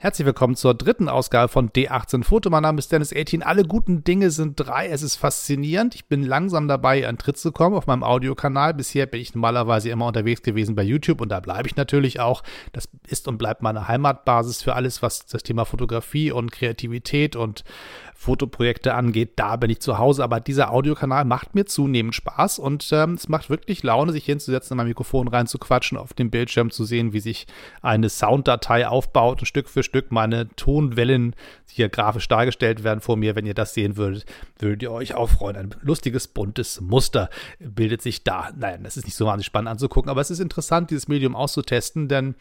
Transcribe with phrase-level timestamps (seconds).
[0.00, 2.50] Herzlich willkommen zur dritten Ausgabe von D18 Foto.
[2.50, 3.42] Mein Name ist Dennis 18.
[3.42, 4.86] Alle guten Dinge sind drei.
[4.86, 5.96] Es ist faszinierend.
[5.96, 8.74] Ich bin langsam dabei, an Tritt zu kommen auf meinem Audiokanal.
[8.74, 12.44] Bisher bin ich normalerweise immer unterwegs gewesen bei YouTube und da bleibe ich natürlich auch.
[12.70, 17.64] Das ist und bleibt meine Heimatbasis für alles, was das Thema Fotografie und Kreativität und
[18.20, 20.24] Fotoprojekte angeht, da bin ich zu Hause.
[20.24, 24.74] Aber dieser Audiokanal macht mir zunehmend Spaß und ähm, es macht wirklich Laune, sich hinzusetzen,
[24.74, 27.46] in mein Mikrofon reinzuquatschen, auf dem Bildschirm zu sehen, wie sich
[27.80, 31.36] eine Sounddatei aufbaut und Stück für Stück meine Tonwellen
[31.70, 33.36] hier grafisch dargestellt werden vor mir.
[33.36, 34.26] Wenn ihr das sehen würdet,
[34.58, 35.54] würdet ihr euch auch freuen.
[35.54, 38.50] Ein lustiges, buntes Muster bildet sich da.
[38.56, 42.08] Nein, das ist nicht so wahnsinnig spannend anzugucken, aber es ist interessant, dieses Medium auszutesten,
[42.08, 42.34] denn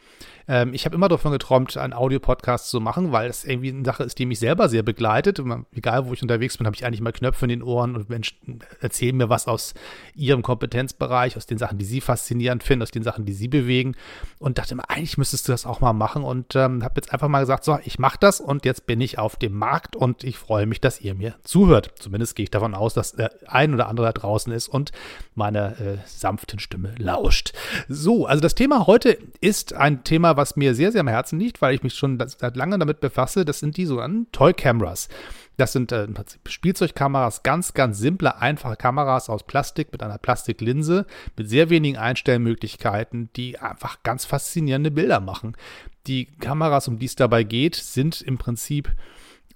[0.47, 4.03] ähm, ich habe immer davon geträumt, einen Audio-Podcast zu machen, weil es irgendwie eine Sache
[4.03, 5.39] ist, die mich selber sehr begleitet.
[5.75, 8.59] Egal, wo ich unterwegs bin, habe ich eigentlich mal Knöpfe in den Ohren und Menschen
[8.79, 9.73] erzählen mir was aus
[10.15, 13.95] ihrem Kompetenzbereich, aus den Sachen, die sie faszinierend finden, aus den Sachen, die sie bewegen.
[14.39, 16.23] Und dachte mir, eigentlich müsstest du das auch mal machen.
[16.23, 19.19] Und ähm, habe jetzt einfach mal gesagt, so, ich mache das und jetzt bin ich
[19.19, 21.93] auf dem Markt und ich freue mich, dass ihr mir zuhört.
[21.99, 24.91] Zumindest gehe ich davon aus, dass der ein oder andere da draußen ist und
[25.35, 27.53] meiner äh, sanften Stimme lauscht.
[27.87, 31.61] So, also das Thema heute ist ein Thema, was mir sehr, sehr am Herzen liegt,
[31.61, 33.45] weil ich mich schon seit langem damit befasse.
[33.45, 35.09] Das sind die sogenannten Toy Cameras.
[35.57, 36.07] Das sind äh,
[36.45, 43.29] Spielzeugkameras, ganz, ganz simple, einfache Kameras aus Plastik mit einer Plastiklinse, mit sehr wenigen Einstellmöglichkeiten,
[43.35, 45.57] die einfach ganz faszinierende Bilder machen.
[46.05, 48.95] Die Kameras, um die es dabei geht, sind im Prinzip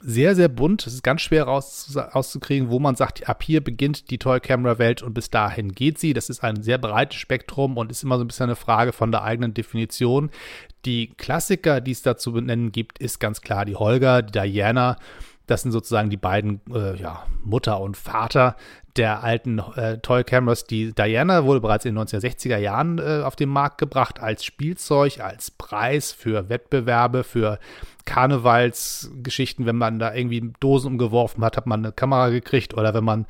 [0.04, 0.88] sehr, sehr bunt.
[0.88, 5.14] Es ist ganz schwer raus, rauszukriegen, wo man sagt, ab hier beginnt die Toy-Camera-Welt und
[5.14, 6.14] bis dahin geht sie.
[6.14, 9.12] Das ist ein sehr breites Spektrum und ist immer so ein bisschen eine Frage von
[9.12, 10.32] der eigenen Definition.
[10.86, 14.98] Die Klassiker, die es da zu benennen gibt, ist ganz klar die Holger, die Diana.
[15.52, 18.56] Das sind sozusagen die beiden, äh, ja, Mutter und Vater
[18.96, 20.66] der alten äh, Toy Cameras.
[20.66, 25.20] Die Diana wurde bereits in den 1960er Jahren äh, auf den Markt gebracht als Spielzeug,
[25.20, 27.60] als Preis für Wettbewerbe, für
[28.06, 33.04] Karnevalsgeschichten, wenn man da irgendwie Dosen umgeworfen hat, hat man eine Kamera gekriegt oder wenn
[33.04, 33.26] man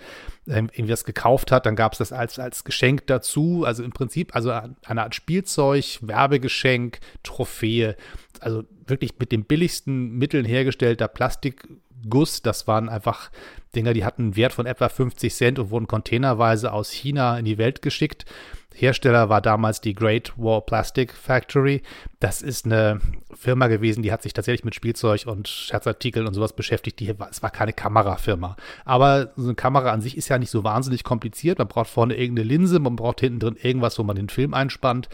[0.47, 3.63] ähm, irgendwie das gekauft hat, dann gab es das als, als Geschenk dazu.
[3.65, 4.51] Also im Prinzip, also
[4.85, 7.95] eine Art Spielzeug, Werbegeschenk, Trophäe.
[8.41, 12.41] Also wirklich mit den billigsten Mitteln hergestellter Plastikguss.
[12.41, 13.31] Das waren einfach
[13.75, 17.45] Dinger, die hatten einen Wert von etwa 50 Cent und wurden containerweise aus China in
[17.45, 18.25] die Welt geschickt.
[18.73, 21.81] Hersteller war damals die Great Wall Plastic Factory.
[22.19, 22.99] Das ist eine
[23.33, 26.99] Firma gewesen, die hat sich tatsächlich mit Spielzeug und Scherzartikeln und sowas beschäftigt.
[26.99, 28.55] Die, es war keine Kamerafirma.
[28.85, 31.59] Aber so eine Kamera an sich ist ja nicht so wahnsinnig kompliziert.
[31.59, 35.09] Man braucht vorne irgendeine Linse, man braucht hinten drin irgendwas, wo man den Film einspannt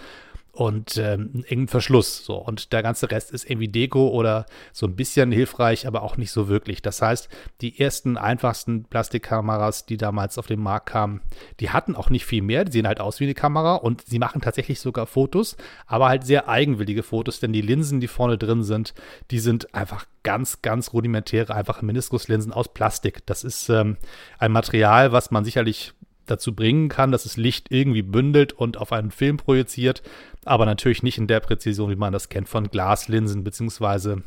[0.57, 2.25] und ähm, engen Verschluss.
[2.25, 2.35] So.
[2.35, 6.31] Und der ganze Rest ist irgendwie Deko oder so ein bisschen hilfreich, aber auch nicht
[6.31, 6.81] so wirklich.
[6.81, 7.29] Das heißt,
[7.61, 11.21] die ersten einfachsten Plastikkameras, die damals auf den Markt kamen,
[11.59, 12.65] die hatten auch nicht viel mehr.
[12.65, 16.25] Die sehen halt aus wie eine Kamera und sie machen tatsächlich sogar Fotos, aber halt
[16.25, 18.95] sehr eigenwillige Fotos, denn die Linsen, die vorne drin sind,
[19.29, 23.23] die sind einfach ganz, ganz rudimentäre, einfache Meniskuslinsen aus Plastik.
[23.27, 23.97] Das ist ähm,
[24.39, 25.93] ein Material, was man sicherlich
[26.27, 30.03] dazu bringen kann, dass es Licht irgendwie bündelt und auf einen Film projiziert,
[30.45, 34.23] aber natürlich nicht in der Präzision, wie man das kennt von Glaslinsen, beziehungsweise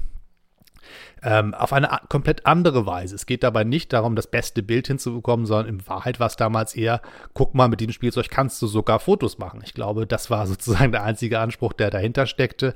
[1.22, 3.14] ähm, auf eine komplett andere Weise.
[3.14, 6.74] Es geht dabei nicht darum, das beste Bild hinzubekommen, sondern in Wahrheit war es damals
[6.74, 7.02] eher,
[7.34, 9.60] guck mal, mit diesem Spielzeug kannst du sogar Fotos machen.
[9.64, 12.74] Ich glaube, das war sozusagen der einzige Anspruch, der dahinter steckte.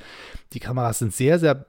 [0.52, 1.66] Die Kameras sind sehr, sehr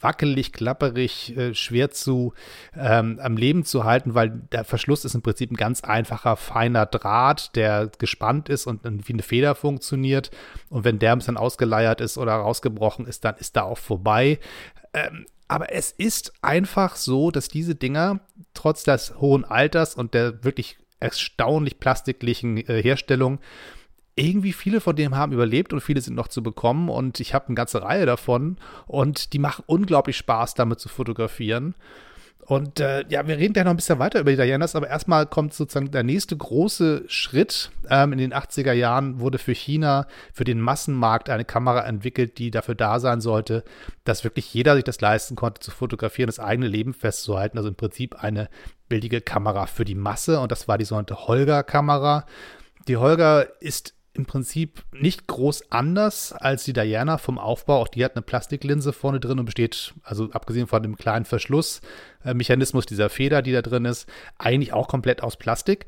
[0.00, 2.32] wackelig, klapperig, äh, schwer zu
[2.76, 6.86] ähm, am Leben zu halten, weil der Verschluss ist im Prinzip ein ganz einfacher, feiner
[6.86, 10.30] Draht, der gespannt ist und wie eine Feder funktioniert.
[10.68, 14.38] Und wenn der bisschen ausgeleiert ist oder rausgebrochen ist, dann ist da auch vorbei.
[14.92, 18.20] Ähm, aber es ist einfach so, dass diese Dinger
[18.54, 23.38] trotz des hohen Alters und der wirklich erstaunlich plastiklichen äh, Herstellung
[24.16, 27.46] irgendwie viele von denen haben überlebt und viele sind noch zu bekommen und ich habe
[27.46, 28.56] eine ganze Reihe davon
[28.86, 31.74] und die machen unglaublich Spaß, damit zu fotografieren.
[32.46, 35.26] Und äh, ja, wir reden gleich noch ein bisschen weiter über die Dianas, aber erstmal
[35.26, 37.72] kommt sozusagen der nächste große Schritt.
[37.90, 42.52] Ähm, in den 80er Jahren wurde für China, für den Massenmarkt eine Kamera entwickelt, die
[42.52, 43.64] dafür da sein sollte,
[44.04, 47.58] dass wirklich jeder sich das leisten konnte, zu fotografieren, das eigene Leben festzuhalten.
[47.58, 48.48] Also im Prinzip eine
[48.88, 52.26] billige Kamera für die Masse und das war die sogenannte Holger-Kamera.
[52.86, 57.80] Die Holger ist im Prinzip nicht groß anders als die Diana vom Aufbau.
[57.80, 62.86] Auch die hat eine Plastiklinse vorne drin und besteht, also abgesehen von dem kleinen Verschlussmechanismus
[62.86, 64.06] dieser Feder, die da drin ist,
[64.38, 65.86] eigentlich auch komplett aus Plastik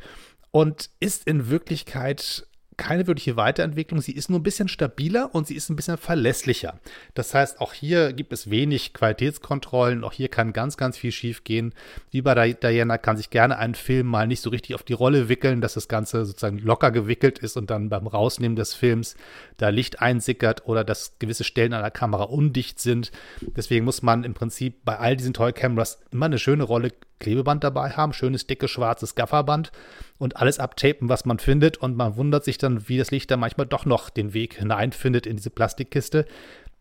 [0.50, 2.47] und ist in Wirklichkeit
[2.78, 4.00] keine wirkliche Weiterentwicklung.
[4.00, 6.78] Sie ist nur ein bisschen stabiler und sie ist ein bisschen verlässlicher.
[7.12, 10.04] Das heißt, auch hier gibt es wenig Qualitätskontrollen.
[10.04, 11.75] Auch hier kann ganz, ganz viel schief gehen.
[12.10, 15.28] Wie bei Diana kann sich gerne ein Film mal nicht so richtig auf die Rolle
[15.28, 19.16] wickeln, dass das Ganze sozusagen locker gewickelt ist und dann beim Rausnehmen des Films
[19.58, 23.10] da Licht einsickert oder dass gewisse Stellen an der Kamera undicht sind.
[23.56, 27.64] Deswegen muss man im Prinzip bei all diesen Toy Cameras immer eine schöne Rolle Klebeband
[27.64, 29.72] dabei haben, schönes, dickes, schwarzes Gafferband
[30.18, 31.76] und alles abtapen, was man findet.
[31.76, 35.26] Und man wundert sich dann, wie das Licht da manchmal doch noch den Weg hineinfindet
[35.26, 36.26] in diese Plastikkiste.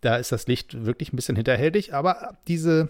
[0.01, 2.89] Da ist das Licht wirklich ein bisschen hinterhältig, aber diese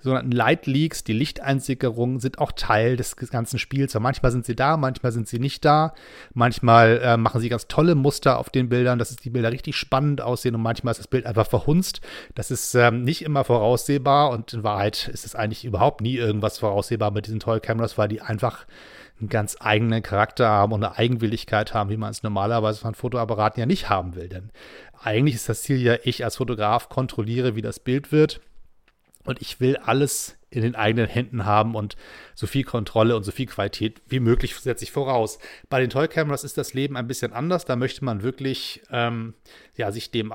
[0.00, 3.94] sogenannten Light Leaks, die Lichteinsickerungen, sind auch Teil des ganzen Spiels.
[3.96, 5.94] Und manchmal sind sie da, manchmal sind sie nicht da.
[6.34, 10.20] Manchmal äh, machen sie ganz tolle Muster auf den Bildern, dass die Bilder richtig spannend
[10.20, 12.00] aussehen und manchmal ist das Bild einfach verhunzt.
[12.34, 16.58] Das ist ähm, nicht immer voraussehbar und in Wahrheit ist es eigentlich überhaupt nie irgendwas
[16.58, 18.66] voraussehbar mit diesen Toy Cameras, weil die einfach
[19.20, 23.58] einen ganz eigenen Charakter haben und eine Eigenwilligkeit haben, wie man es normalerweise von Fotoapparaten
[23.60, 24.28] ja nicht haben will.
[24.28, 24.50] Denn
[25.02, 28.40] eigentlich ist das Ziel ja, ich als Fotograf kontrolliere, wie das Bild wird
[29.24, 31.96] und ich will alles in den eigenen Händen haben und
[32.34, 35.38] so viel Kontrolle und so viel Qualität wie möglich setze ich voraus.
[35.68, 37.64] Bei den Toy Cameras ist das Leben ein bisschen anders.
[37.66, 39.34] Da möchte man wirklich ähm,
[39.76, 40.32] ja, sich dem,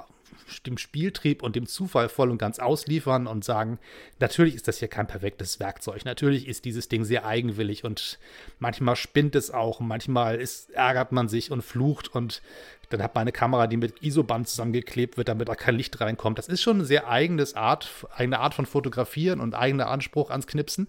[0.68, 3.80] dem Spieltrieb und dem Zufall voll und ganz ausliefern und sagen,
[4.20, 6.06] natürlich ist das hier kein perfektes Werkzeug.
[6.06, 8.20] Natürlich ist dieses Ding sehr eigenwillig und
[8.60, 9.80] manchmal spinnt es auch.
[9.80, 12.44] Manchmal ist, ärgert man sich und flucht und
[12.90, 16.38] dann hat man eine Kamera, die mit Isoband zusammengeklebt wird, damit da kein Licht reinkommt.
[16.38, 20.48] Das ist schon eine sehr eigenes Art, eigene Art von Fotografieren und eigener Anspruch ans
[20.48, 20.88] Knipsen.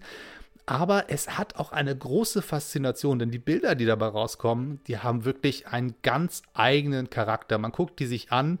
[0.65, 5.23] Aber es hat auch eine große Faszination, denn die Bilder, die dabei rauskommen, die haben
[5.23, 7.57] wirklich einen ganz eigenen Charakter.
[7.59, 8.59] Man guckt die sich an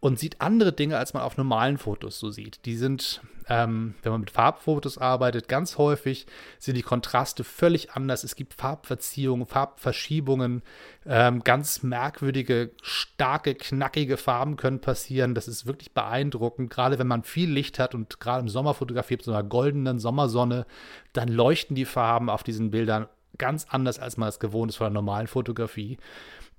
[0.00, 2.64] und sieht andere Dinge, als man auf normalen Fotos so sieht.
[2.64, 6.26] Die sind, ähm, wenn man mit Farbfotos arbeitet, ganz häufig
[6.58, 8.24] sind die Kontraste völlig anders.
[8.24, 10.62] Es gibt Farbverziehungen, Farbverschiebungen,
[11.04, 15.34] ähm, ganz merkwürdige, starke, knackige Farben können passieren.
[15.34, 16.70] Das ist wirklich beeindruckend.
[16.70, 20.64] Gerade wenn man viel Licht hat und gerade im Sommer fotografiert, so einer goldenen Sommersonne,
[21.12, 23.06] dann leuchten die Farben auf diesen Bildern
[23.36, 25.98] ganz anders, als man es gewohnt ist von der normalen Fotografie.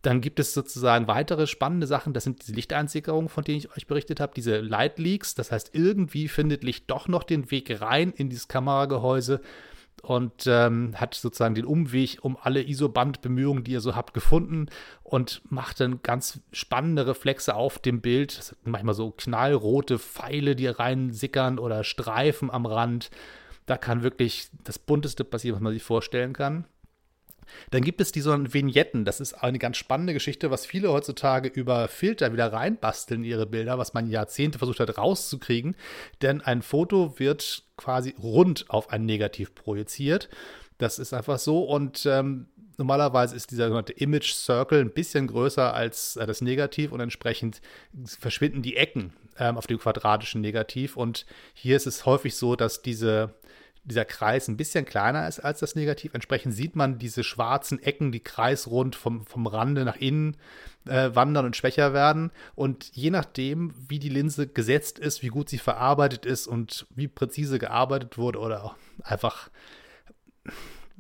[0.02, 2.14] Dann gibt es sozusagen weitere spannende Sachen.
[2.14, 5.36] Das sind diese Lichteinsickerungen, von denen ich euch berichtet habe, diese Light Leaks.
[5.36, 9.42] Das heißt, irgendwie findet Licht doch noch den Weg rein in dieses Kameragehäuse
[10.02, 14.68] und ähm, hat sozusagen den Umweg um alle Isoband-Bemühungen, die ihr so habt, gefunden
[15.04, 18.38] und macht dann ganz spannende Reflexe auf dem Bild.
[18.38, 23.12] Das sind manchmal so knallrote Pfeile, die reinsickern oder Streifen am Rand.
[23.68, 26.66] Da kann wirklich das Bunteste passieren, was man sich vorstellen kann.
[27.70, 29.06] Dann gibt es diese Vignetten.
[29.06, 33.46] Das ist eine ganz spannende Geschichte, was viele heutzutage über Filter wieder reinbasteln in ihre
[33.46, 35.76] Bilder, was man Jahrzehnte versucht hat rauszukriegen.
[36.22, 40.30] Denn ein Foto wird quasi rund auf ein Negativ projiziert.
[40.78, 41.64] Das ist einfach so.
[41.64, 42.48] Und ähm,
[42.78, 47.62] normalerweise ist dieser sogenannte Image Circle ein bisschen größer als äh, das Negativ und entsprechend
[48.06, 50.98] verschwinden die Ecken ähm, auf dem quadratischen Negativ.
[50.98, 53.36] Und hier ist es häufig so, dass diese
[53.84, 56.14] dieser Kreis ein bisschen kleiner ist als das Negativ.
[56.14, 60.38] Entsprechend sieht man diese schwarzen Ecken, die kreisrund vom, vom Rande nach innen
[60.86, 62.32] äh, wandern und schwächer werden.
[62.56, 67.08] Und je nachdem, wie die Linse gesetzt ist, wie gut sie verarbeitet ist und wie
[67.08, 69.50] präzise gearbeitet wurde oder einfach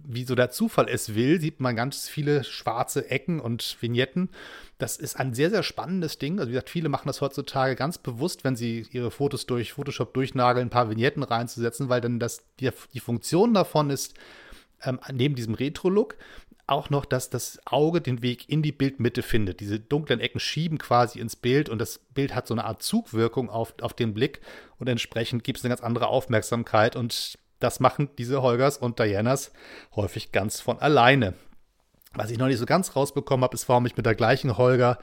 [0.04, 4.30] wie so der Zufall es will, sieht man ganz viele schwarze Ecken und Vignetten.
[4.78, 6.40] Das ist ein sehr, sehr spannendes Ding.
[6.40, 10.14] Also wie gesagt, viele machen das heutzutage ganz bewusst, wenn sie ihre Fotos durch Photoshop
[10.14, 14.16] durchnageln, ein paar Vignetten reinzusetzen, weil dann das, die, die Funktion davon ist,
[14.84, 16.18] ähm, neben diesem Retro-Look,
[16.68, 19.60] auch noch, dass das Auge den Weg in die Bildmitte findet.
[19.60, 23.50] Diese dunklen Ecken schieben quasi ins Bild und das Bild hat so eine Art Zugwirkung
[23.50, 24.42] auf, auf den Blick
[24.78, 29.52] und entsprechend gibt es eine ganz andere Aufmerksamkeit und das machen diese Holgers und Dianas
[29.96, 31.34] häufig ganz von alleine.
[32.14, 34.98] Was ich noch nicht so ganz rausbekommen habe, ist, warum ich mit der gleichen Holger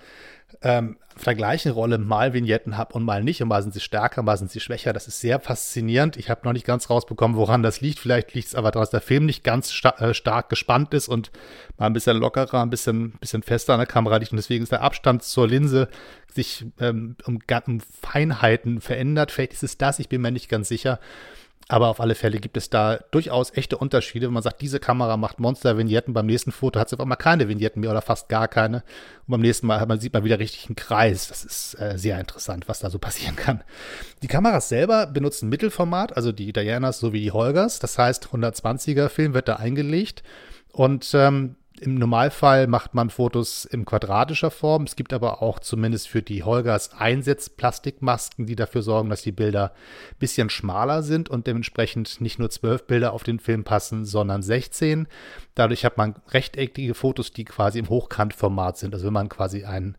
[0.63, 3.43] ähm, auf der gleichen Rolle mal Vignetten habe und mal nicht.
[3.43, 4.93] Und mal sind sie stärker, mal sind sie schwächer.
[4.93, 6.17] Das ist sehr faszinierend.
[6.17, 7.99] Ich habe noch nicht ganz rausbekommen, woran das liegt.
[7.99, 11.09] Vielleicht liegt es aber daran, dass der Film nicht ganz sta äh, stark gespannt ist
[11.09, 11.31] und
[11.77, 14.33] mal ein bisschen lockerer, ein bisschen, bisschen fester an der Kamera liegt.
[14.33, 15.89] Und deswegen ist der Abstand zur Linse
[16.33, 19.33] sich ähm, um, um Feinheiten verändert.
[19.33, 20.99] Vielleicht ist es das, ich bin mir nicht ganz sicher.
[21.71, 24.27] Aber auf alle Fälle gibt es da durchaus echte Unterschiede.
[24.27, 27.47] Wenn man sagt, diese Kamera macht Monster-Vignetten, beim nächsten Foto hat sie auf einmal keine
[27.47, 28.79] Vignetten mehr oder fast gar keine.
[29.27, 31.29] Und beim nächsten Mal man, sieht man wieder richtig einen Kreis.
[31.29, 33.63] Das ist äh, sehr interessant, was da so passieren kann.
[34.23, 37.81] Die Kameras selber benutzen Mittelformat, also die Dianas sowie die Holgers.
[37.81, 40.23] Das heißt, 120er Film wird da eingelegt.
[40.73, 44.85] Und ähm, Im Normalfall macht man Fotos in quadratischer Form.
[44.85, 49.73] Es gibt aber auch zumindest für die Holgers Einsetzplastikmasken, die dafür sorgen, dass die Bilder
[50.11, 54.43] ein bisschen schmaler sind und dementsprechend nicht nur zwölf Bilder auf den Film passen, sondern
[54.43, 55.09] 16.
[55.55, 58.95] Dadurch hat man rechteckige Fotos, die quasi im Hochkantformat sind.
[58.95, 59.97] Also wenn man quasi einen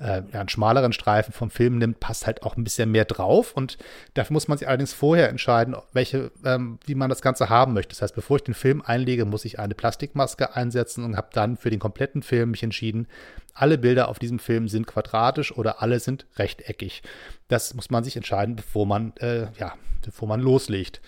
[0.00, 3.52] äh, ja, einen schmaleren Streifen vom Film nimmt, passt halt auch ein bisschen mehr drauf.
[3.52, 3.78] Und
[4.14, 7.90] dafür muss man sich allerdings vorher entscheiden, welche, ähm, wie man das Ganze haben möchte.
[7.90, 11.56] Das heißt, bevor ich den Film einlege, muss ich eine Plastikmaske einsetzen und habe dann
[11.56, 13.06] für den kompletten Film mich entschieden,
[13.54, 17.02] alle Bilder auf diesem Film sind quadratisch oder alle sind rechteckig.
[17.48, 21.00] Das muss man sich entscheiden, bevor man, äh, ja, bevor man loslegt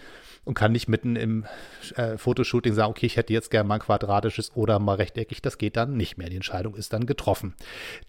[0.45, 1.45] und kann nicht mitten im
[1.95, 5.41] äh, Fotoshooting sagen, okay, ich hätte jetzt gerne mal ein quadratisches oder mal rechteckig.
[5.41, 6.29] Das geht dann nicht mehr.
[6.31, 7.55] Die Entscheidung ist dann getroffen.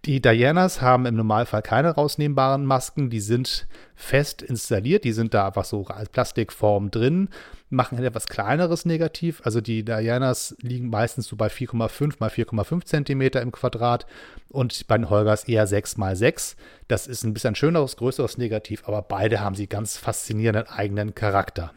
[0.05, 3.11] Die Dianas haben im Normalfall keine rausnehmbaren Masken.
[3.11, 5.03] Die sind fest installiert.
[5.03, 7.29] Die sind da einfach so als Plastikform drin,
[7.69, 9.41] machen ein etwas kleineres Negativ.
[9.43, 14.07] Also die Dianas liegen meistens so bei 4,5 mal 4,5 Zentimeter im Quadrat
[14.49, 16.55] und bei den Holgers eher 6 mal 6.
[16.87, 21.73] Das ist ein bisschen schöneres, größeres Negativ, aber beide haben sie ganz faszinierenden eigenen Charakter.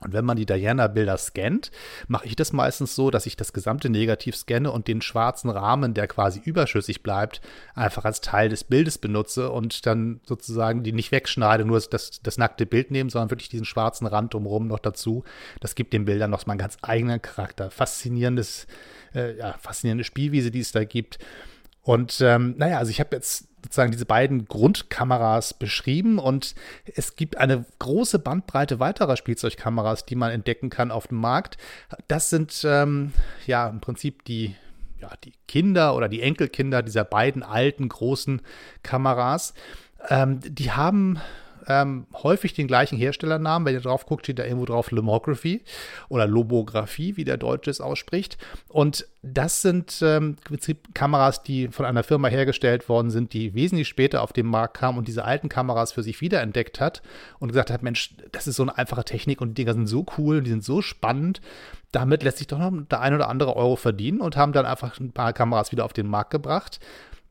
[0.00, 1.70] Und wenn man die Diana-Bilder scannt,
[2.06, 5.94] mache ich das meistens so, dass ich das gesamte Negativ scanne und den schwarzen Rahmen,
[5.94, 7.40] der quasi überschüssig bleibt,
[7.74, 12.38] einfach als Teil des Bildes benutze und dann sozusagen die nicht wegschneide, nur das, das
[12.38, 15.24] nackte Bild nehmen, sondern wirklich diesen schwarzen Rand drumherum noch dazu.
[15.60, 17.70] Das gibt den Bildern noch mal einen ganz eigenen Charakter.
[17.70, 18.66] Faszinierendes,
[19.14, 21.18] äh, ja, faszinierende Spielwiese, die es da gibt.
[21.82, 26.54] Und ähm, naja, also ich habe jetzt sozusagen diese beiden Grundkameras beschrieben und
[26.94, 31.58] es gibt eine große Bandbreite weiterer Spielzeugkameras, die man entdecken kann auf dem Markt.
[32.06, 33.12] Das sind ähm,
[33.46, 34.54] ja im Prinzip die
[35.00, 38.42] ja, die Kinder oder die Enkelkinder dieser beiden alten großen
[38.82, 39.54] Kameras.
[40.08, 41.20] Ähm, die haben
[41.68, 43.66] ähm, häufig den gleichen Herstellernamen.
[43.66, 45.62] Wenn ihr drauf guckt, steht da irgendwo drauf Lomography
[46.08, 48.38] oder Lobographie, wie der Deutsche es ausspricht.
[48.68, 50.36] Und das sind ähm,
[50.94, 54.96] Kameras, die von einer Firma hergestellt worden sind, die wesentlich später auf den Markt kam
[54.96, 57.02] und diese alten Kameras für sich wiederentdeckt hat
[57.38, 60.06] und gesagt hat, Mensch, das ist so eine einfache Technik und die Dinger sind so
[60.16, 61.40] cool, die sind so spannend.
[61.92, 64.98] Damit lässt sich doch noch der ein oder andere Euro verdienen und haben dann einfach
[65.00, 66.80] ein paar Kameras wieder auf den Markt gebracht.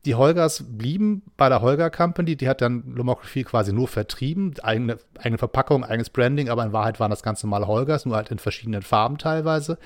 [0.08, 4.96] Die Holgers blieben bei der Holger Company, die hat dann Lomography quasi nur vertrieben, eigene,
[5.18, 8.38] eigene Verpackung, eigenes Branding, aber in Wahrheit waren das ganz normale Holgers, nur halt in
[8.38, 9.76] verschiedenen Farben teilweise.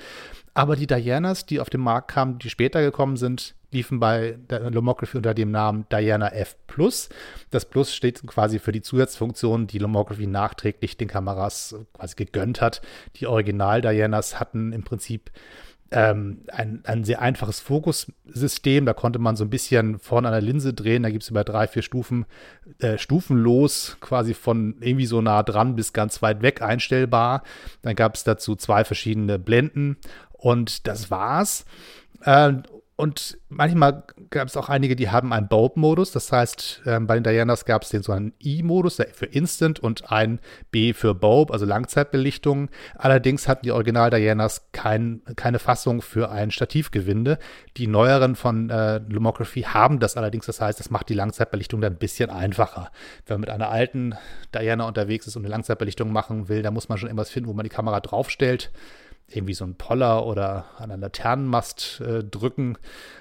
[0.53, 5.17] Aber die Dianas, die auf den Markt kamen, die später gekommen sind, liefen bei Lomography
[5.17, 6.55] unter dem Namen Diana F.
[7.51, 12.81] Das Plus steht quasi für die Zusatzfunktion, die Lomography nachträglich den Kameras quasi gegönnt hat.
[13.17, 15.31] Die Original Dianas hatten im Prinzip
[15.93, 18.85] ähm, ein, ein sehr einfaches Fokussystem.
[18.85, 21.03] Da konnte man so ein bisschen vorne an der Linse drehen.
[21.03, 22.25] Da gibt es über drei, vier Stufen,
[22.79, 27.43] äh, stufenlos, quasi von irgendwie so nah dran bis ganz weit weg einstellbar.
[27.83, 29.97] Dann gab es dazu zwei verschiedene Blenden
[30.31, 31.65] und das war's.
[32.23, 32.53] Äh,
[32.95, 36.11] und manchmal gab es auch einige, die haben einen Bulb-Modus.
[36.11, 40.11] Das heißt, ähm, bei den Dianas gab es den so einen I-Modus für Instant und
[40.11, 42.69] ein B für Bulb, also Langzeitbelichtung.
[42.95, 47.39] Allerdings hatten die Original Dianas kein, keine Fassung für ein Stativgewinde.
[47.77, 50.45] Die neueren von äh, Lumography haben das allerdings.
[50.45, 52.91] Das heißt, das macht die Langzeitbelichtung dann ein bisschen einfacher.
[53.25, 54.13] Wenn man mit einer alten
[54.53, 57.53] Diana unterwegs ist und eine Langzeitbelichtung machen will, dann muss man schon irgendwas finden, wo
[57.53, 58.71] man die Kamera draufstellt
[59.27, 62.77] irgendwie so einen Poller oder an einen Laternenmast äh, drücken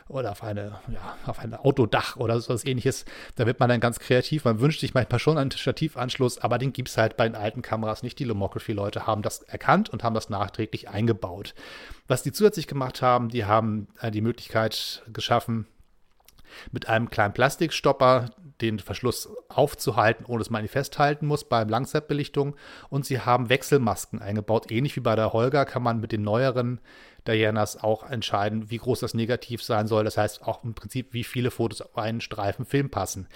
[0.08, 3.04] oder auf, eine, ja, auf ein Autodach oder so was ähnliches.
[3.36, 4.44] Da wird man dann ganz kreativ.
[4.44, 7.62] Man wünscht sich manchmal schon einen Stativanschluss, aber den gibt es halt bei den alten
[7.62, 8.18] Kameras nicht.
[8.18, 11.54] Die Lomography-Leute haben das erkannt und haben das nachträglich eingebaut.
[12.08, 15.66] Was die zusätzlich gemacht haben, die haben äh, die Möglichkeit geschaffen,
[16.70, 18.26] mit einem kleinen Plastikstopper
[18.70, 22.56] den Verschluss aufzuhalten, ohne dass man ihn festhalten muss beim Langzeitbelichtung.
[22.88, 24.70] Und sie haben Wechselmasken eingebaut.
[24.70, 26.80] Ähnlich wie bei der Holger kann man mit den neueren
[27.26, 30.04] Dianas auch entscheiden, wie groß das Negativ sein soll.
[30.04, 33.28] Das heißt auch im Prinzip, wie viele Fotos auf einen Streifen Film passen.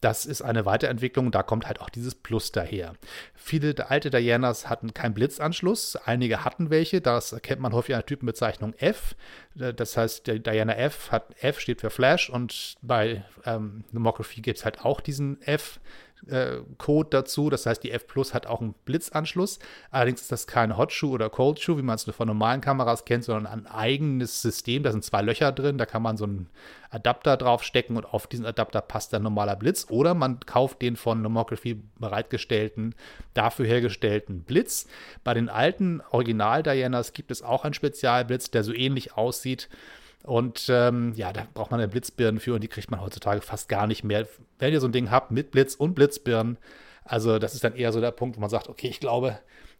[0.00, 2.94] Das ist eine Weiterentwicklung, da kommt halt auch dieses Plus daher.
[3.34, 8.06] Viele alte Dianas hatten keinen Blitzanschluss, einige hatten welche, das erkennt man häufig an der
[8.06, 9.14] Typenbezeichnung F.
[9.54, 14.58] Das heißt, der Diana F hat F steht für Flash und bei ähm, Nomography gibt
[14.58, 16.09] es halt auch diesen F äh,
[16.78, 17.50] Code dazu.
[17.50, 19.58] Das heißt, die F Plus hat auch einen Blitzanschluss.
[19.90, 22.60] Allerdings ist das kein Hot Shoe oder Cold Shoe, wie man es nur von normalen
[22.60, 24.82] Kameras kennt, sondern ein eigenes System.
[24.82, 25.78] Da sind zwei Löcher drin.
[25.78, 26.50] Da kann man so einen
[26.90, 29.86] Adapter draufstecken und auf diesen Adapter passt ein normaler Blitz.
[29.88, 32.94] Oder man kauft den von Nomography bereitgestellten,
[33.34, 34.86] dafür hergestellten Blitz.
[35.24, 39.68] Bei den alten Original-Dianas gibt es auch einen Spezialblitz, der so ähnlich aussieht.
[40.24, 43.68] Und ähm, ja, da braucht man eine Blitzbirne für und die kriegt man heutzutage fast
[43.68, 44.26] gar nicht mehr.
[44.58, 46.58] Wenn ihr so ein Ding habt mit Blitz und Blitzbirnen,
[47.04, 49.38] also das ist dann eher so der Punkt, wo man sagt, okay, ich glaube,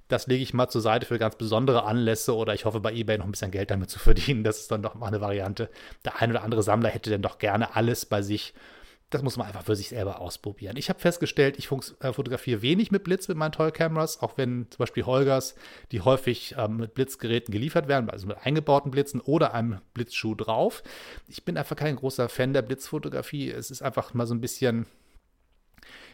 [0.08, 3.18] das lege ich mal zur Seite für ganz besondere Anlässe oder ich hoffe bei eBay
[3.18, 4.42] noch ein bisschen Geld damit zu verdienen.
[4.42, 5.70] Das ist dann doch mal eine Variante.
[6.04, 8.54] Der ein oder andere Sammler hätte dann doch gerne alles bei sich.
[9.10, 10.76] Das muss man einfach für sich selber ausprobieren.
[10.76, 11.68] Ich habe festgestellt, ich
[12.00, 15.56] äh, fotografiere wenig mit Blitz mit meinen Toy Cameras, auch wenn zum Beispiel Holgers,
[15.90, 20.84] die häufig ähm, mit Blitzgeräten geliefert werden, also mit eingebauten Blitzen oder einem Blitzschuh drauf.
[21.26, 23.50] Ich bin einfach kein großer Fan der Blitzfotografie.
[23.50, 24.86] Es ist einfach mal so ein bisschen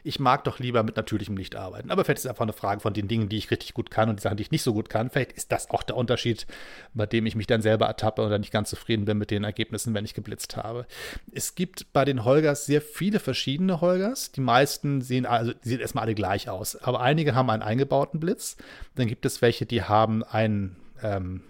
[0.07, 1.91] ich mag doch lieber mit natürlichem Licht arbeiten.
[1.91, 4.09] Aber vielleicht ist es einfach eine Frage von den Dingen, die ich richtig gut kann
[4.09, 5.11] und die Sachen, die ich nicht so gut kann.
[5.11, 6.47] Vielleicht ist das auch der Unterschied,
[6.95, 9.95] bei dem ich mich dann selber ertappe oder nicht ganz zufrieden bin mit den Ergebnissen,
[9.95, 10.87] wenn ich geblitzt habe.
[11.33, 14.31] Es gibt bei den Holgers sehr viele verschiedene Holgers.
[14.31, 16.77] Die meisten sehen, also die sehen erstmal alle gleich aus.
[16.77, 18.57] Aber einige haben einen eingebauten Blitz.
[18.95, 21.43] Dann gibt es welche, die haben einen ähm,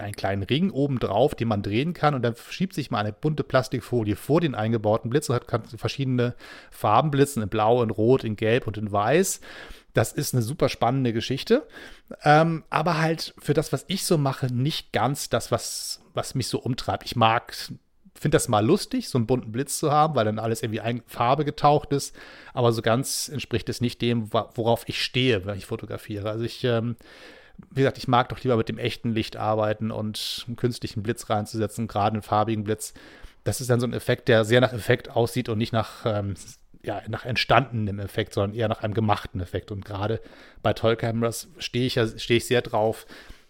[0.00, 3.12] einen kleinen Ring oben drauf, den man drehen kann und dann schiebt sich mal eine
[3.12, 6.34] bunte Plastikfolie vor den eingebauten Blitz und hat verschiedene
[6.70, 9.40] Farben blitzen, in blau, in rot, in gelb und in weiß.
[9.94, 11.66] Das ist eine super spannende Geschichte,
[12.22, 16.48] ähm, aber halt für das, was ich so mache, nicht ganz das, was, was mich
[16.48, 17.04] so umtreibt.
[17.04, 17.54] Ich mag
[18.18, 21.02] finde das mal lustig, so einen bunten Blitz zu haben, weil dann alles irgendwie in
[21.06, 22.14] Farbe getaucht ist.
[22.52, 26.28] Aber so ganz entspricht es nicht dem, worauf ich stehe, wenn ich fotografiere.
[26.28, 26.96] Also ich ähm,
[27.70, 31.28] wie gesagt, ich mag doch lieber mit dem echten Licht arbeiten und einen künstlichen Blitz
[31.28, 32.94] reinzusetzen, gerade einen farbigen Blitz.
[33.44, 36.34] Das ist dann so ein Effekt, der sehr nach Effekt aussieht und nicht nach, ähm,
[36.82, 39.70] ja, nach entstandenem Effekt, sondern eher nach einem gemachten Effekt.
[39.70, 40.20] Und gerade
[40.62, 43.06] bei Toy Cameras stehe ich, ja, stehe ich sehr drauf,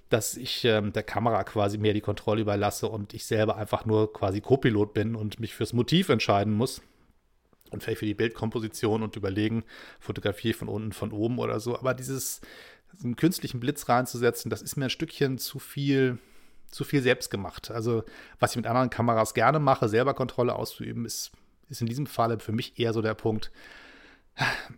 [0.09, 4.13] dass ich ähm, der Kamera quasi mehr die Kontrolle überlasse und ich selber einfach nur
[4.13, 6.81] quasi Co-Pilot bin und mich fürs Motiv entscheiden muss
[7.71, 9.65] und vielleicht für die Bildkomposition und überlegen,
[10.01, 11.79] fotografiere ich von unten, von oben oder so.
[11.79, 12.41] Aber dieses
[13.03, 16.19] einen künstlichen Blitz reinzusetzen, das ist mir ein Stückchen zu viel,
[16.71, 17.71] zu viel selbst gemacht.
[17.71, 18.05] Also,
[18.39, 21.33] was ich mit anderen Kameras gerne mache, selber Kontrolle auszuüben, ist,
[21.69, 23.51] ist in diesem Falle für mich eher so der Punkt,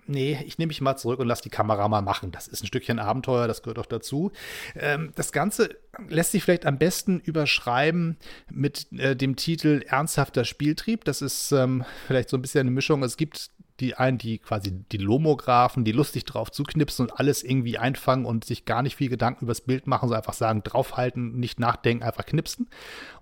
[0.07, 2.33] nee, ich nehme mich mal zurück und lasse die Kamera mal machen.
[2.33, 4.33] Das ist ein Stückchen Abenteuer, das gehört auch dazu.
[4.75, 5.77] Ähm, das Ganze
[6.09, 8.17] lässt sich vielleicht am besten überschreiben
[8.51, 11.05] mit äh, dem Titel Ernsthafter Spieltrieb.
[11.05, 13.03] Das ist ähm, vielleicht so ein bisschen eine Mischung.
[13.03, 13.51] Es gibt
[13.81, 18.45] die einen, die quasi die Lomographen, die lustig drauf zuknipsen und alles irgendwie einfangen und
[18.45, 22.05] sich gar nicht viel Gedanken über das Bild machen, so einfach sagen, draufhalten, nicht nachdenken,
[22.05, 22.69] einfach knipsen.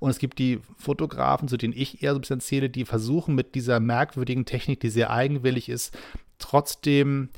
[0.01, 3.35] Und es gibt die Fotografen, zu denen ich eher so ein bisschen zähle, die versuchen
[3.35, 5.97] mit dieser merkwürdigen Technik, die sehr eigenwillig ist,
[6.39, 7.31] trotzdem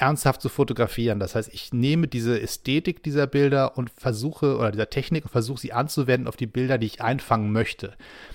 [0.00, 1.18] ernsthaft zu fotografieren.
[1.20, 5.60] Das heißt, ich nehme diese Ästhetik dieser Bilder und versuche, oder dieser Technik und versuche
[5.60, 7.94] sie anzuwenden auf die Bilder, die ich einfangen möchte.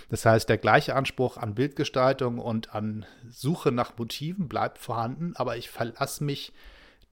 [0.10, 5.58] Das heißt, der gleiche Anspruch an Bildgestaltung und an Suche nach Motiven bleibt vorhanden, aber
[5.58, 6.54] ich verlasse mich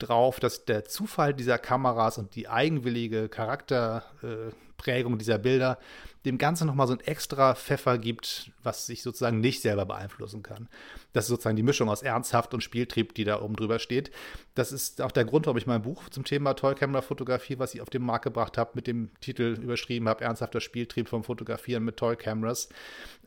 [0.02, 5.78] drauf, dass der Zufall dieser Kameras und die eigenwillige Charakterprägung dieser Bilder
[6.26, 10.70] dem Ganzen nochmal so ein extra Pfeffer gibt, was ich sozusagen nicht selber beeinflussen kann.
[11.14, 14.12] Das ist sozusagen die Mischung aus Ernsthaft und Spieltrieb, die da oben drüber steht.
[14.54, 17.90] Das ist auch der Grund, warum ich mein Buch zum Thema Toy-Camera-Fotografie, was ich auf
[17.90, 22.70] den Markt gebracht habe, mit dem Titel überschrieben habe, Ernsthafter Spieltrieb vom Fotografieren mit Toy-Cameras.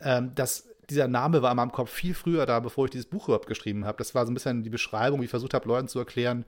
[0.00, 3.28] Ähm, das dieser Name war in meinem Kopf viel früher da, bevor ich dieses Buch
[3.28, 3.98] überhaupt geschrieben habe.
[3.98, 6.44] Das war so ein bisschen die Beschreibung, wie ich versucht habe, Leuten zu erklären,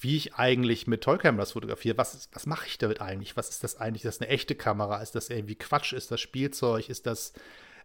[0.00, 1.96] wie ich eigentlich mit Tollcameras fotografiere.
[1.98, 3.36] Was, was mache ich damit eigentlich?
[3.36, 4.04] Was ist das eigentlich?
[4.04, 5.00] Ist das eine echte Kamera?
[5.02, 5.92] Ist das irgendwie Quatsch?
[5.92, 6.88] Ist das Spielzeug?
[6.88, 7.32] Ist das,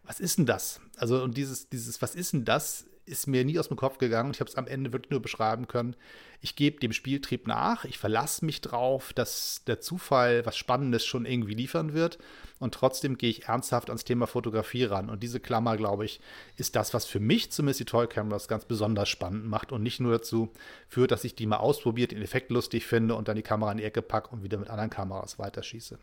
[0.04, 0.80] was ist denn das?
[0.96, 4.30] Also, und dieses, dieses, was ist denn das, ist mir nie aus dem Kopf gegangen.
[4.32, 5.96] Ich habe es am Ende wirklich nur beschreiben können.
[6.40, 11.26] Ich gebe dem Spieltrieb nach, ich verlasse mich drauf, dass der Zufall was Spannendes schon
[11.26, 12.18] irgendwie liefern wird.
[12.58, 15.10] Und trotzdem gehe ich ernsthaft ans Thema Fotografie ran.
[15.10, 16.20] Und diese Klammer, glaube ich,
[16.56, 20.00] ist das, was für mich zumindest die Toy Cameras ganz besonders spannend macht und nicht
[20.00, 20.52] nur dazu
[20.88, 23.78] führt, dass ich die mal ausprobiert, den Effekt lustig finde und dann die Kamera in
[23.78, 25.98] die Ecke packe und wieder mit anderen Kameras weiterschieße.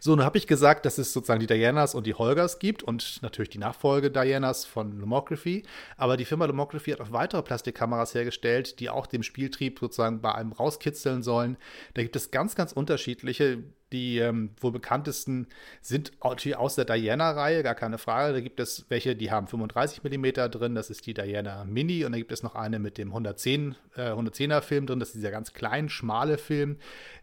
[0.00, 3.22] So, nun habe ich gesagt, dass es sozusagen die Dianas und die Holgers gibt und
[3.22, 5.64] natürlich die Nachfolge Dianas von Lomography.
[5.96, 10.34] Aber die Firma Lomography hat auch weitere Plastikkameras hergestellt, die auch dem Spieltrieb sozusagen bei
[10.34, 11.56] einem rauskitzeln sollen.
[11.94, 13.62] Da gibt es ganz, ganz unterschiedliche.
[13.96, 15.46] Die ähm, wohl bekanntesten
[15.80, 18.34] sind aus der Diana-Reihe, gar keine Frage.
[18.34, 22.04] Da gibt es welche, die haben 35 mm drin, das ist die Diana Mini.
[22.04, 25.16] Und dann gibt es noch eine mit dem 110, äh, 110er Film drin, das ist
[25.16, 26.76] dieser ganz kleine, schmale Film.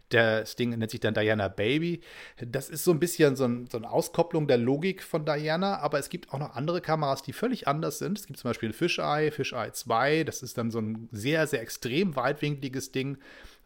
[0.08, 2.00] Das Ding nennt sich dann Diana Baby.
[2.44, 6.00] Das ist so ein bisschen so, ein, so, eine Auskopplung der Logik von Diana, aber
[6.00, 8.18] es gibt auch noch andere Kameras, die völlig anders sind.
[8.18, 10.24] Es gibt zum Beispiel ein Fisheye, Fisheye 2.
[10.24, 13.18] Das ist dann so ein sehr, sehr extrem weitwinkliges Ding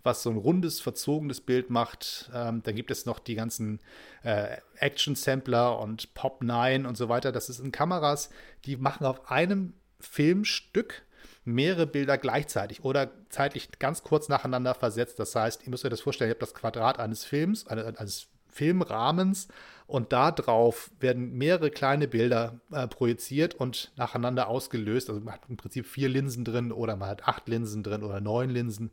[0.03, 2.31] was so ein rundes, verzogenes Bild macht.
[2.35, 3.81] Ähm, dann gibt es noch die ganzen
[4.23, 7.33] äh, Action-Sampler und Pop 9 und so weiter.
[7.33, 8.31] Das sind Kameras,
[8.65, 11.03] die machen auf einem Filmstück
[11.45, 15.19] mehrere Bilder gleichzeitig oder zeitlich ganz kurz nacheinander versetzt.
[15.19, 19.49] Das heißt, ihr müsst euch das vorstellen, ihr habt das Quadrat eines Films, eines Filmrahmens
[19.87, 25.09] und da drauf werden mehrere kleine Bilder äh, projiziert und nacheinander ausgelöst.
[25.09, 28.21] Also man hat im Prinzip vier Linsen drin oder man hat acht Linsen drin oder
[28.21, 28.91] neun Linsen